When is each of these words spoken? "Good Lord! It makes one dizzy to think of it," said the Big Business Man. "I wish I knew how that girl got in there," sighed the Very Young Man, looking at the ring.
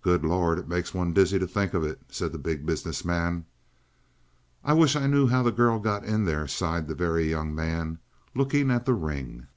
"Good 0.00 0.24
Lord! 0.24 0.58
It 0.58 0.68
makes 0.70 0.94
one 0.94 1.12
dizzy 1.12 1.38
to 1.38 1.46
think 1.46 1.74
of 1.74 1.84
it," 1.84 2.00
said 2.08 2.32
the 2.32 2.38
Big 2.38 2.64
Business 2.64 3.04
Man. 3.04 3.44
"I 4.64 4.72
wish 4.72 4.96
I 4.96 5.06
knew 5.06 5.26
how 5.26 5.42
that 5.42 5.54
girl 5.54 5.78
got 5.78 6.02
in 6.02 6.24
there," 6.24 6.48
sighed 6.48 6.88
the 6.88 6.94
Very 6.94 7.28
Young 7.28 7.54
Man, 7.54 7.98
looking 8.34 8.70
at 8.70 8.86
the 8.86 8.94
ring. 8.94 9.48